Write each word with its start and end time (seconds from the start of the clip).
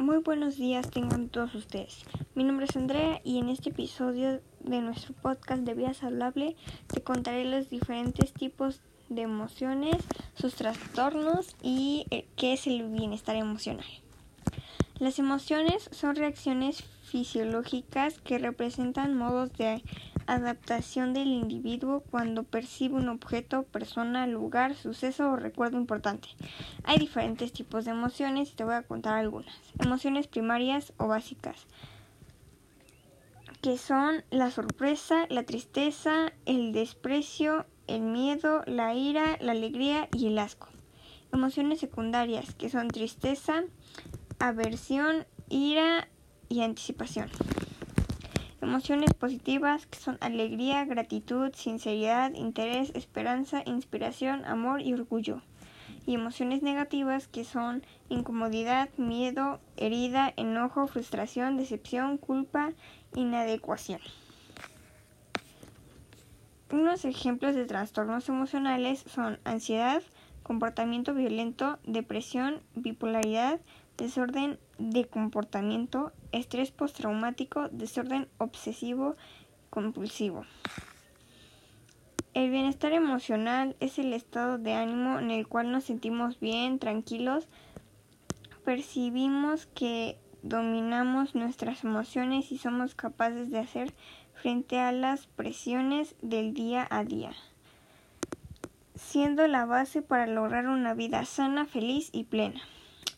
Muy 0.00 0.16
buenos 0.16 0.56
días 0.56 0.88
tengan 0.88 1.28
todos 1.28 1.54
ustedes. 1.54 2.06
Mi 2.34 2.42
nombre 2.42 2.64
es 2.64 2.74
Andrea 2.74 3.20
y 3.22 3.38
en 3.38 3.50
este 3.50 3.68
episodio 3.68 4.40
de 4.60 4.80
nuestro 4.80 5.12
podcast 5.12 5.64
de 5.64 5.74
Vida 5.74 5.92
Saludable 5.92 6.56
te 6.86 7.02
contaré 7.02 7.44
los 7.44 7.68
diferentes 7.68 8.32
tipos 8.32 8.80
de 9.10 9.20
emociones, 9.20 9.96
sus 10.32 10.54
trastornos 10.54 11.54
y 11.62 12.06
eh, 12.10 12.24
qué 12.34 12.54
es 12.54 12.66
el 12.66 12.88
bienestar 12.88 13.36
emocional. 13.36 13.84
Las 14.98 15.18
emociones 15.18 15.90
son 15.92 16.16
reacciones 16.16 16.82
fisiológicas 17.02 18.20
que 18.20 18.38
representan 18.38 19.14
modos 19.14 19.52
de 19.58 19.82
adaptación 20.34 21.12
del 21.12 21.28
individuo 21.28 22.04
cuando 22.08 22.44
percibe 22.44 22.94
un 22.94 23.08
objeto, 23.08 23.64
persona, 23.64 24.28
lugar, 24.28 24.76
suceso 24.76 25.30
o 25.30 25.36
recuerdo 25.36 25.76
importante. 25.76 26.28
Hay 26.84 26.98
diferentes 26.98 27.52
tipos 27.52 27.84
de 27.84 27.90
emociones 27.90 28.50
y 28.50 28.54
te 28.54 28.62
voy 28.62 28.74
a 28.74 28.84
contar 28.84 29.14
algunas. 29.14 29.54
Emociones 29.80 30.28
primarias 30.28 30.92
o 30.98 31.08
básicas, 31.08 31.66
que 33.60 33.76
son 33.76 34.22
la 34.30 34.52
sorpresa, 34.52 35.26
la 35.30 35.42
tristeza, 35.42 36.32
el 36.46 36.72
desprecio, 36.72 37.66
el 37.88 38.02
miedo, 38.02 38.62
la 38.66 38.94
ira, 38.94 39.36
la 39.40 39.50
alegría 39.52 40.08
y 40.16 40.28
el 40.28 40.38
asco. 40.38 40.68
Emociones 41.32 41.80
secundarias, 41.80 42.54
que 42.54 42.70
son 42.70 42.86
tristeza, 42.88 43.64
aversión, 44.38 45.26
ira 45.48 46.08
y 46.48 46.62
anticipación. 46.62 47.30
Emociones 48.62 49.14
positivas 49.14 49.86
que 49.86 49.98
son 49.98 50.18
alegría, 50.20 50.84
gratitud, 50.84 51.50
sinceridad, 51.54 52.34
interés, 52.34 52.92
esperanza, 52.94 53.62
inspiración, 53.64 54.44
amor 54.44 54.82
y 54.82 54.92
orgullo. 54.92 55.40
Y 56.06 56.14
emociones 56.14 56.62
negativas 56.62 57.26
que 57.26 57.44
son 57.44 57.82
incomodidad, 58.10 58.90
miedo, 58.98 59.60
herida, 59.78 60.34
enojo, 60.36 60.86
frustración, 60.88 61.56
decepción, 61.56 62.18
culpa, 62.18 62.72
inadecuación. 63.14 64.00
Unos 66.70 67.06
ejemplos 67.06 67.54
de 67.54 67.64
trastornos 67.64 68.28
emocionales 68.28 69.04
son 69.06 69.40
ansiedad, 69.44 70.02
comportamiento 70.42 71.14
violento, 71.14 71.78
depresión, 71.84 72.60
bipolaridad, 72.74 73.58
desorden 74.00 74.58
de 74.78 75.04
comportamiento, 75.04 76.12
estrés 76.32 76.72
postraumático, 76.72 77.68
desorden 77.68 78.28
obsesivo 78.38 79.14
compulsivo. 79.68 80.44
El 82.32 82.50
bienestar 82.50 82.92
emocional 82.92 83.76
es 83.78 83.98
el 83.98 84.12
estado 84.12 84.56
de 84.56 84.72
ánimo 84.72 85.18
en 85.18 85.30
el 85.30 85.46
cual 85.46 85.70
nos 85.70 85.84
sentimos 85.84 86.40
bien, 86.40 86.78
tranquilos, 86.78 87.46
percibimos 88.64 89.66
que 89.66 90.16
dominamos 90.42 91.34
nuestras 91.34 91.84
emociones 91.84 92.50
y 92.52 92.58
somos 92.58 92.94
capaces 92.94 93.50
de 93.50 93.58
hacer 93.58 93.94
frente 94.32 94.78
a 94.78 94.92
las 94.92 95.26
presiones 95.26 96.14
del 96.22 96.54
día 96.54 96.86
a 96.88 97.04
día, 97.04 97.32
siendo 98.94 99.46
la 99.46 99.66
base 99.66 100.00
para 100.00 100.26
lograr 100.26 100.68
una 100.68 100.94
vida 100.94 101.24
sana, 101.26 101.66
feliz 101.66 102.08
y 102.12 102.24
plena. 102.24 102.62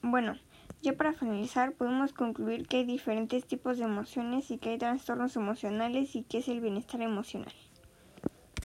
Bueno, 0.02 0.36
ya 0.82 0.94
para 0.94 1.12
finalizar, 1.12 1.74
podemos 1.74 2.12
concluir 2.12 2.66
que 2.66 2.78
hay 2.78 2.84
diferentes 2.84 3.46
tipos 3.46 3.78
de 3.78 3.84
emociones 3.84 4.50
y 4.50 4.58
que 4.58 4.70
hay 4.70 4.78
trastornos 4.78 5.36
emocionales 5.36 6.16
y 6.16 6.24
que 6.24 6.38
es 6.38 6.48
el 6.48 6.60
bienestar 6.60 7.00
emocional. 7.00 7.52